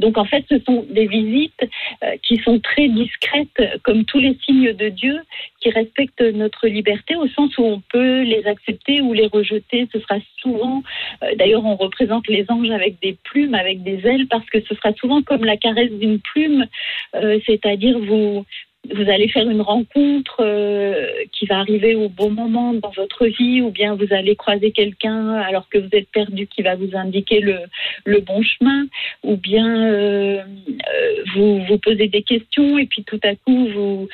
Donc 0.00 0.18
en 0.18 0.24
fait, 0.24 0.44
ce 0.50 0.58
sont 0.66 0.84
des 0.90 1.06
visites 1.06 1.68
euh, 2.02 2.16
qui 2.20 2.38
sont 2.38 2.58
très 2.58 2.88
discrètes, 2.88 3.80
comme 3.84 4.04
tous 4.04 4.18
les 4.18 4.36
signes 4.44 4.72
de 4.72 4.88
Dieu, 4.88 5.20
qui 5.60 5.70
respectent 5.70 6.20
notre 6.20 6.66
liberté 6.66 7.14
au 7.14 7.28
sens 7.28 7.56
où 7.58 7.62
on 7.62 7.80
peut 7.92 8.22
les 8.22 8.44
accepter 8.46 9.02
ou 9.02 9.12
les 9.12 9.28
rejeter. 9.28 9.86
Ce 9.92 10.00
sera 10.00 10.16
souvent, 10.38 10.82
euh, 11.22 11.36
d'ailleurs 11.36 11.64
on 11.64 11.76
représente 11.76 12.26
les 12.26 12.44
anges 12.48 12.70
avec 12.70 13.00
des 13.00 13.16
plumes, 13.22 13.54
avec 13.54 13.84
des 13.84 14.04
ailes, 14.04 14.26
parce 14.26 14.46
que 14.46 14.60
ce 14.62 14.74
sera 14.74 14.92
souvent 14.94 15.22
comme 15.22 15.44
la 15.44 15.56
caresse 15.56 15.92
d'une 15.92 16.18
plume, 16.18 16.66
euh, 17.14 17.38
c'est-à-dire 17.46 18.00
vous 18.00 18.44
vous 18.88 19.10
allez 19.10 19.28
faire 19.28 19.48
une 19.48 19.60
rencontre 19.60 20.36
euh, 20.40 21.06
qui 21.32 21.46
va 21.46 21.58
arriver 21.58 21.94
au 21.94 22.08
bon 22.08 22.30
moment 22.30 22.72
dans 22.72 22.90
votre 22.90 23.26
vie, 23.26 23.60
ou 23.60 23.70
bien 23.70 23.94
vous 23.94 24.06
allez 24.10 24.36
croiser 24.36 24.72
quelqu'un 24.72 25.34
alors 25.34 25.68
que 25.68 25.78
vous 25.78 25.88
êtes 25.92 26.10
perdu 26.10 26.46
qui 26.46 26.62
va 26.62 26.76
vous 26.76 26.90
indiquer 26.94 27.40
le, 27.40 27.58
le 28.04 28.20
bon 28.20 28.42
chemin, 28.42 28.86
ou 29.22 29.36
bien 29.36 29.92
euh, 29.92 30.42
euh, 30.42 31.24
vous 31.34 31.62
vous 31.64 31.78
posez 31.78 32.08
des 32.08 32.22
questions 32.22 32.78
et 32.78 32.86
puis 32.86 33.04
tout 33.04 33.20
à 33.22 33.34
coup 33.34 33.68
vous 33.68 34.08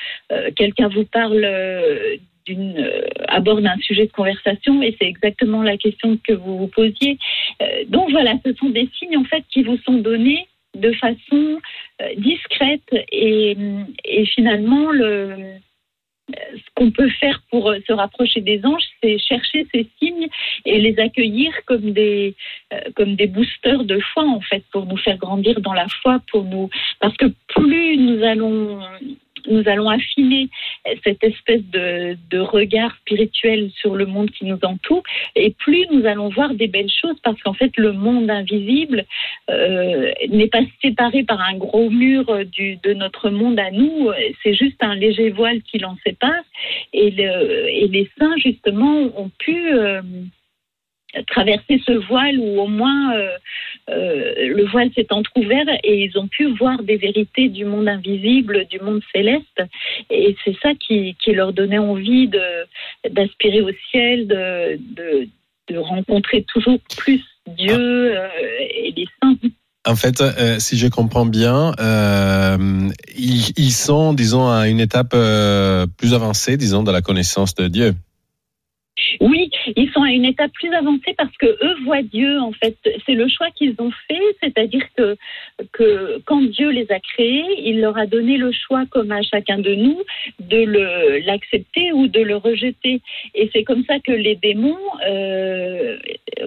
quelqu'un 0.57 0.89
vous 0.89 1.05
parle 1.05 1.47
aborde 3.29 3.67
un 3.67 3.77
sujet 3.79 4.07
de 4.07 4.13
conversation 4.13 4.83
et 4.83 4.97
c'est 5.01 5.07
exactement 5.07 5.63
la 5.63 5.77
question 5.77 6.19
que 6.23 6.33
vous 6.33 6.59
vous 6.59 6.69
posiez. 6.69 7.19
donc 7.89 8.11
voilà, 8.11 8.35
ce 8.45 8.53
sont 8.55 8.69
des 8.69 8.89
signes 8.99 9.17
en 9.17 9.25
fait 9.25 9.45
qui 9.51 9.63
vous 9.63 9.79
sont 9.79 9.95
donnés 9.95 10.47
de 10.77 10.93
façon 10.93 11.61
euh, 12.03 12.15
discrète 12.17 12.95
et, 13.13 13.57
finalement 14.35 14.91
le, 14.91 15.55
ce 16.31 16.69
qu'on 16.75 16.91
peut 16.91 17.09
faire 17.09 17.41
pour 17.51 17.73
se 17.87 17.93
rapprocher 17.93 18.41
des 18.41 18.65
anges, 18.65 18.83
c'est 19.03 19.19
chercher 19.19 19.67
ces 19.73 19.87
signes 19.99 20.29
et 20.65 20.79
les 20.81 20.99
accueillir 20.99 21.53
comme 21.67 21.93
des 21.93 22.35
euh, 22.73 22.81
comme 22.95 23.15
des 23.15 23.27
boosters 23.27 23.85
de 23.85 23.99
foi 24.01 24.25
en 24.25 24.41
fait 24.41 24.65
pour 24.73 24.87
nous 24.87 24.97
faire 24.97 25.19
grandir 25.19 25.61
dans 25.61 25.75
la 25.75 25.87
foi, 26.03 26.21
pour 26.31 26.45
nous 26.45 26.69
parce 27.01 27.17
que 27.17 27.27
plus 27.49 27.97
nous 27.97 28.23
allons 28.23 28.81
nous 29.49 29.69
allons 29.69 29.89
affiner 29.89 30.49
cette 31.05 31.23
espèce 31.23 31.63
de, 31.65 32.17
regard 32.39 32.95
spirituel 32.99 33.71
sur 33.75 33.97
le 33.97 34.07
monde 34.07 34.31
qui 34.31 34.45
nous 34.45 34.59
entoure, 34.63 35.03
et 35.35 35.51
plus 35.51 35.87
nous 35.91 36.07
allons 36.07 36.29
voir 36.29 36.55
des 36.55 36.69
belles 36.69 36.91
choses, 36.91 37.17
parce 37.23 37.41
qu'en 37.43 37.55
fait, 37.55 37.77
le 37.77 37.93
monde 37.93 38.31
invisible 38.31 39.05
euh, 39.51 40.13
n'est 40.29 40.49
pas 40.49 40.63
séparé 40.83 41.25
par 41.25 41.41
un 41.41 41.57
gros 41.57 41.91
mur 41.91 42.45
du, 42.45 42.77
de 42.77 42.93
notre 42.93 43.31
monde 43.31 43.59
à 43.59 43.71
nous, 43.71 44.11
c'est 44.43 44.55
juste 44.55 44.83
un 44.83 44.95
léger 44.95 45.31
voile 45.31 45.63
qui 45.63 45.79
l'en 45.79 45.97
sépare, 46.07 46.45
et, 46.93 47.11
le, 47.11 47.69
et 47.69 47.89
les 47.89 48.09
saints, 48.19 48.37
justement, 48.39 49.11
ont 49.17 49.31
pu... 49.39 49.73
Euh, 49.73 50.03
traverser 51.29 51.81
ce 51.87 51.93
voile 51.93 52.39
ou 52.39 52.61
au 52.61 52.67
moins 52.67 53.15
euh, 53.15 53.29
euh, 53.86 53.86
le 54.49 54.67
voile 54.67 54.91
s'est 54.95 55.07
entrouvert 55.11 55.67
et 55.83 56.05
ils 56.05 56.19
ont 56.19 56.29
pu 56.29 56.47
voir 56.57 56.83
des 56.83 56.97
vérités 56.97 57.49
du 57.49 57.65
monde 57.65 57.89
invisible, 57.89 58.67
du 58.71 58.81
monde 58.81 59.01
céleste. 59.15 59.63
Et 60.11 60.37
c'est 60.45 60.57
ça 60.63 60.71
qui, 60.75 61.17
leur 61.29 61.53
donnait 61.53 61.79
envie 61.79 62.31
d'aspirer 63.11 63.61
au 63.61 63.71
ciel, 63.91 64.27
de, 64.27 65.29
rencontrer 65.77 66.43
toujours 66.45 66.79
plus 66.97 67.23
Dieu 67.59 68.17
euh, 68.17 68.29
et 68.61 68.95
les 68.97 69.07
saints. 69.21 69.37
En 69.85 69.95
fait, 69.95 70.23
si 70.59 70.79
je 70.79 70.89
comprends 70.89 71.27
bien, 71.27 71.73
ils, 73.17 73.53
ils, 73.57 73.73
sont, 73.73 74.15
disons, 74.15 74.49
à 74.49 74.69
une 74.69 74.81
étape 74.81 75.15
plus 75.97 76.15
avancée, 76.15 76.57
disons, 76.57 76.83
de 76.83 76.91
la 76.91 77.03
connaissance 77.03 77.55
de 77.55 77.69
Dieu. 77.69 77.95
Oui, 79.21 79.51
ils 79.77 79.91
sont 79.93 80.03
à 80.03 80.11
une 80.11 80.25
étape 80.25 80.53
plus 80.53 80.73
avancée 80.73 81.15
parce 81.17 81.37
que 81.37 81.47
eux 81.47 81.77
voient 81.85 82.03
Dieu 82.03 82.41
en 82.41 82.53
fait. 82.53 82.77
C'est 83.05 83.15
le 83.15 83.29
choix 83.29 83.49
qu'ils 83.55 83.75
ont 83.79 83.93
fait, 84.09 84.37
c'est-à-dire 84.43 84.85
que, 84.97 85.17
que 85.73 86.21
quand 86.25 86.43
Dieu 86.43 86.71
les 86.71 86.91
a 86.91 86.99
créés, 87.01 87.45
il 87.59 87.81
leur 87.81 87.97
a 87.99 88.07
donné 88.07 88.37
le 88.37 88.53
choix, 88.53 88.85
comme 88.91 89.13
à 89.13 89.23
chacun 89.23 89.59
de 89.59 89.75
nous, 89.75 90.03
de 90.41 90.65
l'accepter 91.27 91.93
ou 91.93 92.09
de 92.09 92.21
le 92.21 92.37
rejeter. 92.37 93.01
Et 93.35 93.51
c'est 93.53 93.65
comme 93.65 93.85
ça 93.85 93.99
que 94.01 94.13
les 94.13 94.37
démons, 94.37 94.77
euh, 95.07 95.99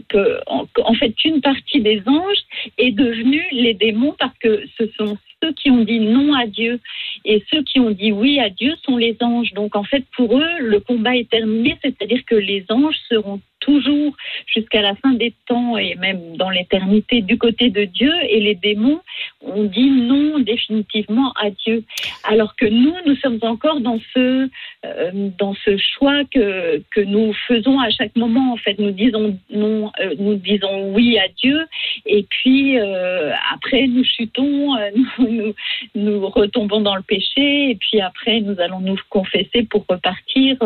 que, 0.10 0.39
en, 0.48 0.68
en, 0.84 0.94
fait, 0.94 1.13
une 1.25 1.41
partie 1.41 1.82
des 1.82 2.01
anges 2.06 2.44
est 2.77 2.91
devenue 2.91 3.46
les 3.51 3.74
démons 3.74 4.15
parce 4.20 4.38
que 4.39 4.63
ce 4.77 4.88
sont 4.98 5.18
ceux 5.41 5.53
qui 5.53 5.69
ont 5.69 5.84
dit 5.84 6.00
non 6.00 6.34
à 6.34 6.46
Dieu 6.48 6.79
et 7.25 7.43
ceux 7.51 7.63
qui 7.63 7.79
ont 7.79 7.91
dit 7.91 8.12
oui 8.12 8.39
à 8.39 8.50
Dieu 8.50 8.75
sont 8.84 8.98
les 8.98 9.17
anges. 9.22 9.53
Donc 9.53 9.75
en 9.75 9.84
fait, 9.84 10.03
pour 10.15 10.38
eux, 10.38 10.60
le 10.60 10.79
combat 10.79 11.15
est 11.15 11.29
terminé, 11.29 11.77
c'est-à-dire 11.81 12.24
que 12.25 12.36
les 12.36 12.65
anges 12.69 13.00
seront 13.08 13.41
toujours 13.70 14.16
jusqu'à 14.48 14.82
la 14.82 14.96
fin 14.96 15.12
des 15.14 15.34
temps 15.48 15.78
et 15.78 15.96
même 15.96 16.38
dans 16.38 16.50
l'éternité 16.50 17.22
du 17.22 17.38
côté 17.38 17.70
de 17.70 17.86
Dieu 17.86 18.12
et 18.28 18.40
les 18.40 18.56
démons 18.56 19.00
ont 19.42 19.64
dit 19.64 19.90
non 19.90 20.40
définitivement 20.40 21.32
à 21.34 21.50
Dieu. 21.52 21.84
Alors 22.24 22.56
que 22.56 22.66
nous, 22.66 22.96
nous 23.06 23.16
sommes 23.18 23.40
encore 23.42 23.80
dans 23.82 24.00
ce, 24.14 24.50
euh, 24.86 25.12
dans 25.38 25.54
ce 25.66 25.78
choix 25.78 26.24
que, 26.34 26.82
que 26.94 27.02
nous 27.02 27.34
faisons 27.48 27.80
à 27.80 27.90
chaque 27.90 28.16
moment. 28.16 28.54
En 28.54 28.58
fait, 28.58 28.78
nous 28.80 28.92
disons 28.92 29.38
non, 29.52 29.92
euh, 30.02 30.16
nous 30.18 30.36
disons 30.36 30.94
oui 30.94 31.18
à 31.20 31.28
Dieu 31.42 31.60
et 32.06 32.24
puis 32.24 32.80
euh, 32.80 33.32
après 33.54 33.88
nous 33.88 34.04
chutons, 34.04 34.76
nous, 35.96 36.28
retombons 36.30 36.82
dans 36.82 36.96
le 36.96 37.02
péché 37.02 37.72
et 37.72 37.76
puis 37.76 38.02
après 38.02 38.42
nous 38.42 38.60
allons 38.60 38.80
nous 38.80 38.98
confesser 39.10 39.64
pour 39.64 39.86
repartir 39.88 40.58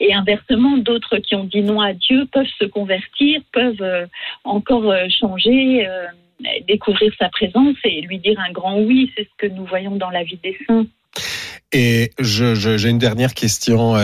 et 0.00 0.14
inversement 0.14 0.76
d'autres 0.78 1.18
qui 1.18 1.34
ont 1.34 1.44
dit 1.44 1.62
non 1.62 1.80
à 1.80 1.92
Dieu 1.92 2.26
peuvent 2.36 2.46
se 2.58 2.66
convertir, 2.66 3.40
peuvent 3.52 3.80
euh, 3.80 4.06
encore 4.44 4.90
euh, 4.90 5.06
changer, 5.08 5.86
euh, 5.86 6.06
découvrir 6.68 7.10
sa 7.18 7.30
présence 7.30 7.76
et 7.84 8.02
lui 8.02 8.18
dire 8.18 8.38
un 8.46 8.52
grand 8.52 8.78
oui. 8.78 9.10
C'est 9.16 9.24
ce 9.24 9.48
que 9.48 9.52
nous 9.54 9.64
voyons 9.64 9.96
dans 9.96 10.10
la 10.10 10.22
vie 10.22 10.38
des 10.42 10.54
saints. 10.66 10.86
Et 11.72 12.10
j'ai 12.20 12.88
une 12.88 12.98
dernière 12.98 13.32
question 13.34 13.94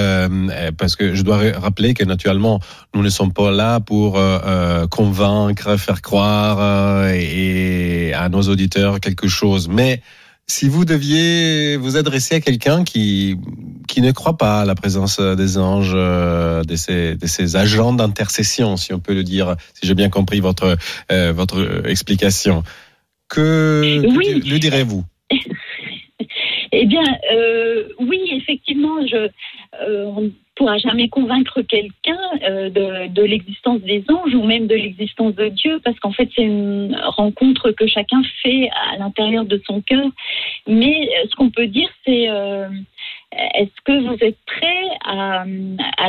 parce 0.79 0.97
que 0.97 1.15
je 1.15 1.23
dois 1.23 1.53
rappeler 1.55 1.95
que 1.95 2.05
naturellement 2.05 2.59
nous 2.95 3.03
ne 3.03 3.09
sommes 3.09 3.33
pas 3.33 3.51
là 3.51 3.81
pour 3.81 4.19
convaincre, 4.91 5.77
faire 5.79 6.03
croire 6.03 6.59
à 6.59 8.29
nos 8.31 8.43
auditeurs 8.43 8.99
quelque 8.99 9.29
chose, 9.29 9.69
mais 9.69 10.01
si 10.53 10.69
vous 10.69 10.85
deviez 10.85 11.77
vous 11.79 11.97
adresser 11.97 12.35
à 12.35 12.41
quelqu'un 12.41 12.85
qui, 12.85 13.39
qui 13.89 14.03
ne 14.03 14.13
croit 14.13 14.37
pas 14.37 14.61
à 14.61 14.65
la 14.67 14.75
présence 14.75 15.19
des 15.19 15.57
anges, 15.57 15.93
euh, 15.95 16.63
de, 16.63 16.77
ces, 16.77 17.17
de 17.17 17.27
ces 17.27 17.57
agents 17.57 17.95
d'intercession, 17.95 18.77
si 18.77 18.93
on 18.93 19.01
peut 19.01 19.15
le 19.15 19.23
dire, 19.23 19.57
si 19.73 19.87
j'ai 19.87 19.95
bien 19.95 20.11
compris 20.11 20.41
votre, 20.41 20.77
euh, 21.11 21.33
votre 21.33 21.89
explication, 21.89 22.65
que, 23.29 24.03
lui 24.45 24.61
direz-vous? 24.61 25.05
Eh 26.75 26.87
bien, 26.87 27.05
euh, 27.35 27.85
oui, 27.99 28.19
effectivement, 28.33 29.07
je, 29.07 29.29
pourra 30.63 30.79
jamais 30.79 31.09
convaincre 31.09 31.61
quelqu'un 31.63 32.19
de, 32.41 33.09
de 33.09 33.23
l'existence 33.23 33.81
des 33.81 34.05
anges 34.09 34.33
ou 34.33 34.45
même 34.45 34.69
de 34.69 34.77
l'existence 34.77 35.35
de 35.35 35.49
Dieu, 35.49 35.81
parce 35.85 35.99
qu'en 35.99 36.13
fait, 36.13 36.29
c'est 36.37 36.45
une 36.45 36.97
rencontre 37.05 37.73
que 37.73 37.89
chacun 37.89 38.23
fait 38.43 38.71
à 38.93 38.97
l'intérieur 38.97 39.45
de 39.45 39.61
son 39.67 39.81
cœur. 39.81 40.09
Mais 40.69 41.11
ce 41.29 41.35
qu'on 41.35 41.51
peut 41.51 41.67
dire, 41.67 41.89
c'est 42.05 42.29
est-ce 43.55 43.81
que 43.85 43.99
vous 44.07 44.17
êtes 44.21 44.39
prêt 44.47 44.89
à, 45.05 45.45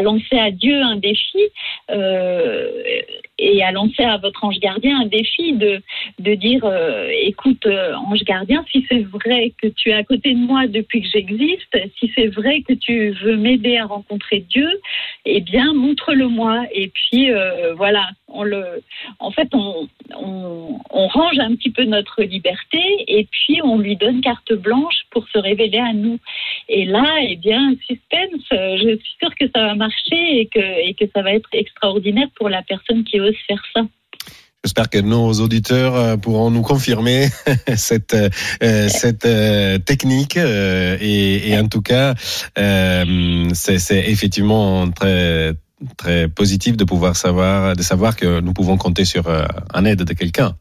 lancer 0.02 0.38
à 0.38 0.52
Dieu 0.52 0.82
un 0.82 0.98
défi 0.98 1.40
euh, 1.90 2.70
et 3.44 3.64
à 3.64 3.72
lancer 3.72 4.04
à 4.04 4.18
votre 4.18 4.44
ange 4.44 4.60
gardien 4.60 5.02
un 5.02 5.06
défi 5.06 5.54
de, 5.54 5.82
dire 6.20 6.64
euh, 6.64 7.10
écoute, 7.22 7.66
euh, 7.66 7.94
ange 7.96 8.24
gardien, 8.24 8.64
si 8.72 8.86
c'est 8.90 9.04
vrai 9.04 9.54
que 9.62 9.68
tu 9.68 9.90
es 9.90 9.94
à 9.94 10.04
côté 10.04 10.34
de 10.34 10.40
moi 10.40 10.68
depuis 10.68 11.02
que 11.02 11.08
j'existe, 11.08 11.78
si 12.00 12.12
c'est 12.16 12.28
vrai 12.28 12.62
que 12.62 12.74
tu 12.74 13.12
veux 13.24 13.36
m'aider 13.36 13.78
à 13.78 13.86
rencontrer 13.86 14.40
Dieu, 14.50 14.70
eh 15.26 15.42
bien, 15.42 15.74
montre-le-moi. 15.74 16.66
Et 16.74 16.88
puis, 16.90 17.32
euh, 17.32 17.74
voilà, 17.76 18.10
on 18.34 18.46
en 19.20 19.32
fait, 19.32 19.50
on, 19.54 19.88
range 20.90 21.38
un 21.40 21.56
petit 21.56 21.70
peu 21.70 21.84
notre 21.86 22.24
liberté 22.24 22.80
et 23.08 23.28
puis 23.30 23.62
on 23.64 23.78
lui 23.78 23.96
donne 23.96 24.22
carte 24.22 24.54
blanche 24.54 25.04
pour 25.12 25.28
se 25.30 25.38
révéler 25.38 25.78
à 25.78 25.94
nous. 25.94 26.18
Et 26.70 26.86
là, 26.86 27.06
eh 27.22 27.36
bien, 27.36 27.74
suspense, 27.88 28.42
je 28.52 28.98
suis 28.98 29.16
sûre 29.20 29.36
que 29.40 29.46
ça 29.54 29.68
va 29.68 29.76
marcher 29.76 30.40
et 30.40 30.46
que, 30.48 31.06
ça 31.14 31.22
va 31.22 31.34
être 31.34 31.50
extraordinaire 31.54 32.28
pour 32.36 32.50
la 32.50 32.64
personne 32.64 33.04
qui 33.04 33.20
ose 33.20 33.36
faire 33.48 33.64
ça. 33.76 33.82
J'espère 34.64 34.90
que 34.90 35.00
nos 35.00 35.34
auditeurs 35.34 35.96
euh, 35.96 36.16
pourront 36.16 36.50
nous 36.50 36.62
confirmer 36.62 37.28
cette 37.76 38.14
euh, 38.14 38.30
euh, 39.26 39.78
technique 39.80 40.38
et, 40.38 41.58
en 41.60 41.68
tout 41.68 41.82
cas 41.82 42.14
c'est 42.56 44.10
effectivement 44.10 44.90
très 44.92 45.54
très 45.98 46.28
positif 46.28 46.78
de 46.78 46.84
pouvoir 46.84 47.16
savoir 47.16 47.76
de 47.76 47.82
savoir 47.82 48.16
que 48.16 48.40
nous 48.42 48.54
pouvons 48.54 48.78
compter 48.78 49.06
sur 49.06 49.24
un 49.74 49.86
aide 49.86 50.04
de 50.04 50.14
quelqu'un. 50.14 50.56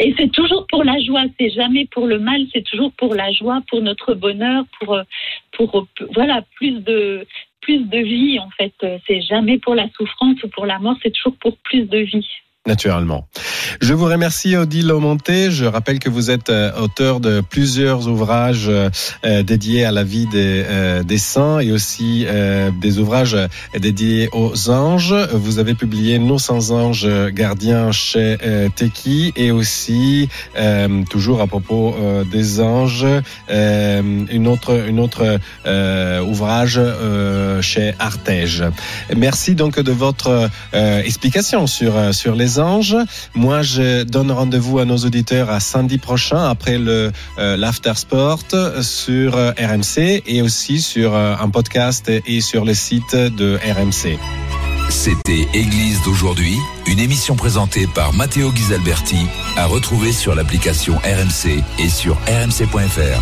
Et 0.00 0.14
c'est 0.18 0.30
toujours 0.32 0.66
pour 0.66 0.84
la 0.84 0.98
joie, 1.00 1.24
c'est 1.38 1.50
jamais 1.50 1.86
pour 1.86 2.06
le 2.06 2.18
mal, 2.18 2.40
c'est 2.52 2.64
toujours 2.64 2.92
pour 2.92 3.14
la 3.14 3.30
joie, 3.32 3.62
pour 3.68 3.80
notre 3.80 4.14
bonheur, 4.14 4.64
pour 4.80 4.98
pour 5.56 5.86
voilà 6.14 6.42
plus 6.56 6.82
de 6.82 7.26
plus 7.60 7.78
de 7.78 7.98
vie 7.98 8.38
en 8.38 8.50
fait. 8.50 8.74
C'est 9.06 9.22
jamais 9.22 9.58
pour 9.58 9.74
la 9.74 9.88
souffrance 9.96 10.42
ou 10.42 10.48
pour 10.48 10.66
la 10.66 10.78
mort, 10.78 10.96
c'est 11.02 11.12
toujours 11.12 11.36
pour 11.38 11.56
plus 11.58 11.84
de 11.88 11.98
vie 11.98 12.28
naturellement. 12.66 13.26
Je 13.80 13.92
vous 13.92 14.04
remercie 14.04 14.56
Odile 14.56 14.92
Aumonté. 14.92 15.50
Je 15.50 15.64
rappelle 15.64 15.98
que 15.98 16.08
vous 16.08 16.30
êtes 16.30 16.52
auteur 16.80 17.18
de 17.18 17.40
plusieurs 17.40 18.06
ouvrages 18.06 18.70
dédiés 19.24 19.84
à 19.84 19.90
la 19.90 20.04
vie 20.04 20.26
des, 20.26 20.64
des 21.04 21.18
saints 21.18 21.58
et 21.58 21.72
aussi 21.72 22.24
des 22.80 22.98
ouvrages 22.98 23.36
dédiés 23.76 24.28
aux 24.32 24.70
anges. 24.70 25.14
Vous 25.32 25.58
avez 25.58 25.74
publié 25.74 26.18
Nos 26.20 26.38
sans 26.38 26.70
anges 26.70 27.08
gardiens 27.32 27.90
chez 27.90 28.36
Teki 28.76 29.32
et 29.34 29.50
aussi 29.50 30.28
toujours 31.10 31.40
à 31.40 31.48
propos 31.48 31.96
des 32.30 32.60
anges 32.60 33.06
une 33.48 34.46
autre 34.46 34.86
une 34.86 35.00
autre 35.00 35.38
ouvrage 36.24 36.80
chez 37.60 37.94
Artege. 37.98 38.64
Merci 39.16 39.56
donc 39.56 39.80
de 39.80 39.92
votre 39.92 40.48
explication 40.72 41.66
sur 41.66 42.14
sur 42.14 42.36
les 42.36 42.51
anges. 42.58 42.96
Moi, 43.34 43.62
je 43.62 44.02
donne 44.04 44.30
rendez-vous 44.30 44.78
à 44.78 44.84
nos 44.84 44.98
auditeurs 44.98 45.50
à 45.50 45.60
samedi 45.60 45.98
prochain 45.98 46.48
après 46.48 46.78
le 46.78 47.12
euh, 47.38 48.82
sur 48.82 49.36
euh, 49.36 49.52
RMC 49.58 50.22
et 50.26 50.42
aussi 50.42 50.80
sur 50.80 51.14
euh, 51.14 51.34
un 51.38 51.48
podcast 51.50 52.10
et 52.26 52.40
sur 52.40 52.64
le 52.64 52.74
site 52.74 53.14
de 53.14 53.58
RMC. 53.64 54.18
C'était 54.88 55.48
Église 55.54 56.02
d'aujourd'hui, 56.04 56.56
une 56.86 56.98
émission 56.98 57.34
présentée 57.34 57.86
par 57.86 58.12
Matteo 58.12 58.50
Ghisalberti, 58.50 59.26
à 59.56 59.66
retrouver 59.66 60.12
sur 60.12 60.34
l'application 60.34 60.94
RMC 60.96 61.62
et 61.78 61.88
sur 61.88 62.14
rmc.fr. 62.26 63.20